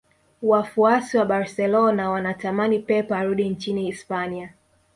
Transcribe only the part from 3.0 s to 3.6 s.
arudi